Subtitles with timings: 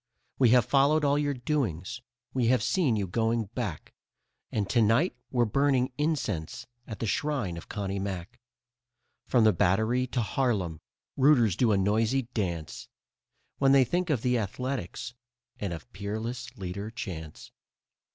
[0.39, 2.01] We have followed all your doings,
[2.33, 3.93] we have seen you going back,
[4.51, 8.39] And to night we're burning incense at the shrine of Connie Mack.
[9.27, 10.81] From the Battery to Harlem,
[11.17, 12.89] rooters do a noisy dance
[13.59, 15.13] When they think of the Athletics
[15.59, 17.51] and of Peerless Leader Chance.